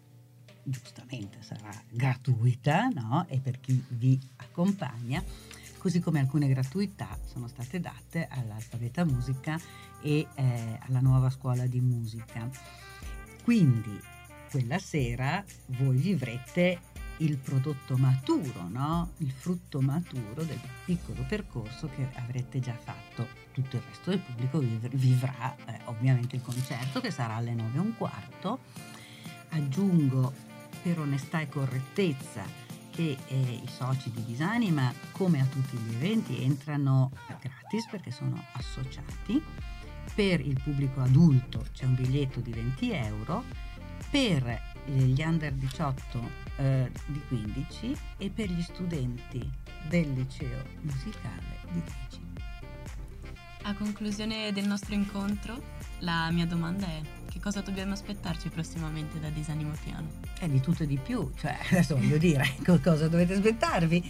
giustamente 0.70 1.42
sarà 1.42 1.72
gratuita 1.90 2.88
no? 2.88 3.26
e 3.28 3.40
per 3.40 3.60
chi 3.60 3.84
vi 3.90 4.20
accompagna, 4.38 5.24
così 5.78 6.00
come 6.00 6.20
alcune 6.20 6.48
gratuità 6.48 7.18
sono 7.26 7.48
state 7.48 7.80
date 7.80 8.28
all'Alfabeta 8.30 9.06
Musica 9.06 9.60
e 10.02 10.28
eh, 10.34 10.80
alla 10.82 11.00
nuova 11.00 11.30
scuola 11.30 11.66
di 11.66 11.80
musica. 11.80 12.50
Quindi 13.44 14.00
quella 14.50 14.80
sera 14.80 15.44
voi 15.68 15.98
vivrete 15.98 16.80
il 17.20 17.38
prodotto 17.38 17.98
maturo, 17.98 18.68
no? 18.68 19.12
il 19.18 19.32
frutto 19.32 19.82
maturo 19.82 20.44
del 20.44 20.60
piccolo 20.86 21.24
percorso 21.28 21.90
che 21.96 22.08
avrete 22.16 22.60
già 22.60 22.74
fatto. 22.74 23.28
Tutto 23.52 23.76
il 23.76 23.82
resto 23.88 24.12
del 24.12 24.20
pubblico 24.20 24.60
vivrà 24.94 25.56
eh, 25.66 25.80
ovviamente 25.86 26.36
il 26.36 26.42
concerto 26.42 27.02
che 27.02 27.12
sarà 27.12 27.36
alle 27.36 27.54
9 27.54 27.76
e 27.76 27.80
un 27.80 27.98
quarto. 27.98 28.60
Aggiungo 29.50 30.34
per 30.82 31.00
onestà 31.00 31.42
e 31.42 31.50
correttezza 31.50 32.44
che 32.92 33.18
eh, 33.28 33.62
i 33.64 33.68
soci 33.68 34.12
di 34.12 34.26
Disanima, 34.26 34.92
come 35.12 35.40
a 35.40 35.46
tutti 35.46 35.78
gli 35.78 35.96
eventi, 35.96 36.44
entrano 36.44 37.12
gratis 37.40 37.88
perché 37.90 38.12
sono 38.12 38.44
associati. 38.54 39.42
Per 40.14 40.40
il 40.42 40.60
pubblico 40.62 41.02
adulto 41.02 41.66
c'è 41.72 41.86
un 41.86 41.96
biglietto 41.96 42.40
di 42.40 42.52
20 42.52 42.92
euro, 42.92 43.44
per 44.10 44.62
gli 44.86 45.22
under 45.22 45.54
18 45.54 46.30
eh, 46.58 46.92
di 47.06 47.22
15 47.28 47.96
e 48.18 48.30
per 48.30 48.50
gli 48.50 48.62
studenti 48.62 49.50
del 49.88 50.12
liceo 50.14 50.64
musicale 50.82 51.60
di 51.72 51.82
10. 52.10 52.28
A 53.64 53.74
conclusione 53.76 54.52
del 54.52 54.68
nostro 54.68 54.94
incontro, 54.94 55.62
la 56.00 56.32
mia 56.32 56.48
domanda 56.48 56.88
è 56.88 57.02
che 57.30 57.40
cosa 57.40 57.62
dobbiamo 57.62 57.94
aspettarci 57.94 58.50
prossimamente 58.50 59.20
da 59.20 59.30
Disanimo 59.30 59.72
Piano? 59.84 60.08
È 60.38 60.48
di 60.48 60.60
tutto 60.60 60.84
e 60.84 60.88
di 60.88 60.98
più, 60.98 61.32
cioè 61.36 61.56
adesso 61.70 61.96
voglio 61.96 62.18
dire 62.18 62.56
cosa 62.84 63.08
dovete 63.08 63.34
aspettarvi. 63.34 64.04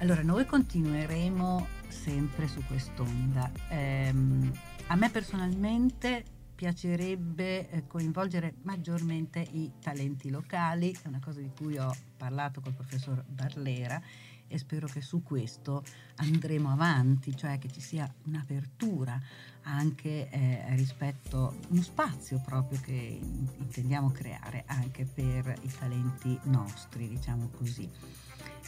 Allora, 0.00 0.22
noi 0.22 0.44
continueremo 0.44 1.66
sempre 1.88 2.48
su 2.48 2.62
quest'onda. 2.66 3.50
Ehm, 3.68 4.52
a 4.88 4.96
me 4.96 5.08
personalmente 5.08 6.24
piacerebbe 6.54 7.70
eh, 7.70 7.86
coinvolgere 7.86 8.54
maggiormente 8.62 9.38
i 9.38 9.72
talenti 9.80 10.30
locali, 10.30 10.92
è 11.02 11.08
una 11.08 11.20
cosa 11.22 11.40
di 11.40 11.50
cui 11.56 11.78
ho 11.78 11.94
parlato 12.16 12.60
col 12.60 12.74
professor 12.74 13.22
Barlera 13.26 14.00
e 14.48 14.58
spero 14.58 14.86
che 14.86 15.00
su 15.00 15.22
questo 15.22 15.84
andremo 16.16 16.70
avanti, 16.70 17.36
cioè 17.36 17.58
che 17.58 17.70
ci 17.70 17.80
sia 17.80 18.12
un'apertura 18.24 19.20
anche 19.64 20.28
eh, 20.28 20.64
rispetto 20.76 21.56
uno 21.68 21.82
spazio 21.82 22.40
proprio 22.44 22.80
che 22.80 23.18
intendiamo 23.58 24.10
creare 24.10 24.64
anche 24.66 25.04
per 25.04 25.54
i 25.62 25.70
talenti 25.78 26.38
nostri, 26.44 27.08
diciamo 27.08 27.48
così. 27.56 27.88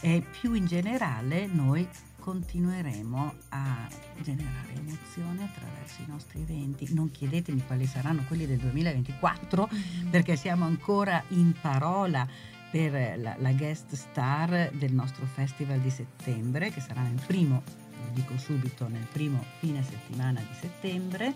E 0.01 0.23
più 0.39 0.53
in 0.53 0.65
generale 0.65 1.47
noi 1.47 1.87
continueremo 2.27 3.33
a 3.49 3.87
generare 4.21 4.73
emozione 4.73 5.45
attraverso 5.45 6.01
i 6.01 6.07
nostri 6.07 6.41
eventi. 6.41 6.93
Non 6.93 7.09
chiedetemi 7.09 7.63
quali 7.65 7.85
saranno 7.85 8.23
quelli 8.27 8.45
del 8.45 8.57
2024 8.57 9.69
mm-hmm. 9.71 10.09
perché 10.09 10.35
siamo 10.35 10.65
ancora 10.65 11.23
in 11.29 11.53
parola 11.61 12.27
per 12.71 13.17
la, 13.19 13.35
la, 13.37 13.51
guest 13.53 13.93
star 13.95 14.71
del 14.73 14.93
nostro 14.93 15.25
festival 15.25 15.79
di 15.79 15.89
settembre 15.89 16.71
che 16.71 16.81
sarà 16.81 17.01
nel 17.01 17.21
primo, 17.25 17.63
lo 17.91 18.09
dico 18.13 18.37
subito, 18.37 18.87
nel 18.87 19.07
primo 19.11 19.43
fine 19.59 19.83
settimana 19.83 20.39
di 20.39 20.53
settembre. 20.59 21.33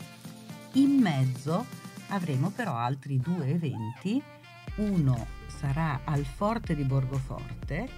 In 0.74 1.00
mezzo 1.00 1.66
avremo 2.10 2.50
però 2.50 2.76
altri 2.76 3.18
due 3.20 3.48
eventi. 3.48 4.22
Uno 4.76 5.28
sarà 5.48 6.02
al 6.06 6.26
Forte 6.26 6.76
di 6.76 6.84
Borgoforte 6.84 7.90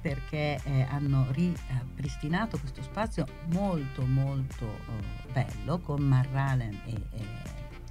perché 0.00 0.60
eh, 0.62 0.82
hanno 0.90 1.26
ripristinato 1.30 2.58
questo 2.58 2.82
spazio 2.82 3.26
molto 3.46 4.04
molto 4.06 4.64
oh, 4.64 5.32
bello 5.32 5.78
con 5.78 6.02
Marrale 6.02 6.70
e, 6.86 6.92
e, 6.92 7.26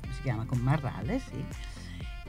come 0.02 0.14
si 0.14 0.22
chiama? 0.22 0.46
Con 0.46 0.60
Marrale, 0.60 1.20
sì. 1.20 1.46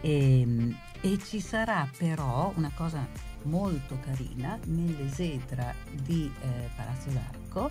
E, 0.00 0.40
ehm, 0.40 0.76
e 1.00 1.18
ci 1.18 1.40
sarà 1.40 1.88
però 1.96 2.52
una 2.56 2.70
cosa 2.74 3.06
molto 3.44 3.98
carina 4.00 4.58
nell'esedra 4.64 5.74
di 5.92 6.30
eh, 6.40 6.68
Palazzo 6.74 7.10
d'Arco. 7.10 7.70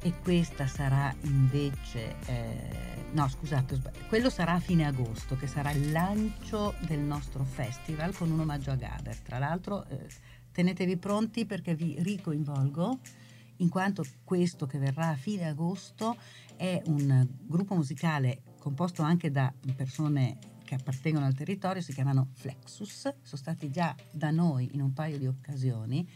E 0.00 0.12
questa 0.22 0.66
sarà 0.66 1.12
invece 1.22 2.14
eh, 2.26 3.08
no 3.12 3.28
scusate 3.28 3.80
quello 4.08 4.30
sarà 4.30 4.52
a 4.52 4.60
fine 4.60 4.86
agosto 4.86 5.36
che 5.36 5.48
sarà 5.48 5.72
il 5.72 5.90
lancio 5.90 6.74
del 6.86 7.00
nostro 7.00 7.42
festival 7.42 8.14
con 8.14 8.30
un 8.30 8.40
omaggio 8.40 8.70
a 8.70 8.76
Gaber. 8.76 9.18
Tra 9.18 9.38
l'altro 9.38 9.84
eh, 9.86 10.06
tenetevi 10.52 10.96
pronti 10.98 11.46
perché 11.46 11.74
vi 11.74 11.96
ricoinvolgo 11.98 12.98
in 13.56 13.68
quanto 13.68 14.04
questo 14.22 14.66
che 14.66 14.78
verrà 14.78 15.08
a 15.08 15.16
fine 15.16 15.48
agosto 15.48 16.16
è 16.56 16.80
un 16.86 17.26
gruppo 17.40 17.74
musicale 17.74 18.42
composto 18.58 19.02
anche 19.02 19.30
da 19.30 19.52
persone 19.74 20.38
che 20.68 20.74
appartengono 20.74 21.24
al 21.24 21.32
territorio, 21.32 21.80
si 21.80 21.94
chiamano 21.94 22.28
Flexus, 22.34 23.00
sono 23.00 23.16
stati 23.22 23.70
già 23.70 23.96
da 24.10 24.30
noi 24.30 24.68
in 24.74 24.82
un 24.82 24.92
paio 24.92 25.16
di 25.16 25.26
occasioni 25.26 26.06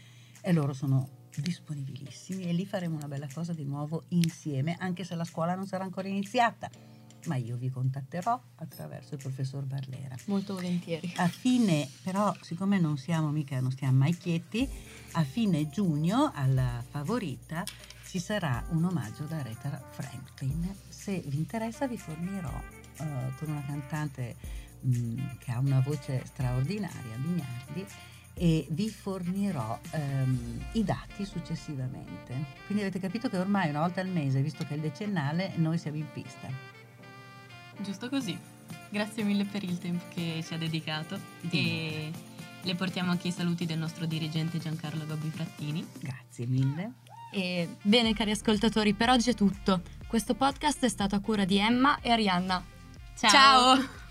e 0.41 0.53
loro 0.53 0.73
sono 0.73 1.09
disponibilissimi 1.35 2.43
e 2.43 2.53
lì 2.53 2.63
faremo 2.63 2.95
una 2.95 3.07
bella 3.07 3.27
cosa 3.33 3.51
di 3.51 3.63
nuovo 3.63 4.03
insieme, 4.09 4.75
anche 4.77 5.03
se 5.05 5.15
la 5.15 5.23
scuola 5.23 5.55
non 5.55 5.65
sarà 5.65 5.85
ancora 5.85 6.07
iniziata 6.07 6.69
ma 7.25 7.37
io 7.37 7.55
vi 7.55 7.69
contatterò 7.69 8.37
attraverso 8.55 9.13
il 9.13 9.21
professor 9.21 9.63
Barlera. 9.63 10.13
Molto 10.25 10.55
volentieri. 10.55 11.13
A 11.15 11.29
fine, 11.29 11.89
però, 12.03 12.35
siccome 12.41 12.79
non 12.79 12.97
siamo 12.97 13.29
mica, 13.29 13.61
non 13.61 13.71
stiamo 13.71 13.97
mai 13.97 14.17
quieti, 14.17 14.69
a 15.13 15.23
fine 15.23 15.69
giugno 15.69 16.33
alla 16.35 16.83
favorita 16.85 17.63
ci 18.05 18.19
sarà 18.19 18.65
un 18.71 18.83
omaggio 18.83 19.23
da 19.23 19.41
Rita 19.41 19.81
Franklin. 19.91 20.75
Se 20.89 21.23
vi 21.25 21.37
interessa 21.37 21.87
vi 21.87 21.97
fornirò 21.97 22.82
uh, 22.99 23.35
con 23.37 23.49
una 23.49 23.63
cantante 23.65 24.35
mh, 24.81 24.97
mm, 24.97 25.19
che 25.39 25.51
ha 25.51 25.59
una 25.59 25.81
voce 25.81 26.23
straordinaria, 26.25 27.15
Bignardi, 27.17 27.85
e 28.35 28.65
vi 28.71 28.89
fornirò 28.89 29.79
um, 29.91 30.59
i 30.73 30.83
dati 30.83 31.25
successivamente. 31.25 32.33
Quindi 32.65 32.83
avete 32.83 32.99
capito 32.99 33.29
che 33.29 33.37
ormai 33.37 33.69
una 33.69 33.81
volta 33.81 34.01
al 34.01 34.07
mese, 34.07 34.41
visto 34.41 34.65
che 34.65 34.73
è 34.73 34.75
il 34.75 34.81
decennale, 34.81 35.53
noi 35.55 35.77
siamo 35.77 35.97
in 35.97 36.07
pista. 36.11 36.49
Giusto 37.79 38.09
così. 38.09 38.37
Grazie 38.89 39.23
mille 39.23 39.45
per 39.45 39.63
il 39.63 39.77
tempo 39.79 40.05
che 40.13 40.43
ci 40.45 40.53
ha 40.53 40.57
dedicato 40.57 41.19
e 41.49 42.11
le 42.61 42.75
portiamo 42.75 43.11
anche 43.11 43.27
i 43.27 43.31
saluti 43.31 43.65
del 43.65 43.77
nostro 43.77 44.05
dirigente 44.05 44.57
Giancarlo 44.57 45.05
Gobbi 45.05 45.29
Frattini. 45.29 45.85
Grazie 45.99 46.45
mille. 46.45 46.93
E 47.31 47.77
bene 47.81 48.13
cari 48.13 48.31
ascoltatori, 48.31 48.93
per 48.93 49.09
oggi 49.09 49.31
è 49.31 49.33
tutto. 49.33 49.81
Questo 50.07 50.35
podcast 50.35 50.85
è 50.85 50.89
stato 50.89 51.15
a 51.15 51.19
cura 51.19 51.45
di 51.45 51.57
Emma 51.57 51.99
e 51.99 52.11
Arianna. 52.11 52.72
Ciao! 53.15 53.77
Ciao. 53.77 54.02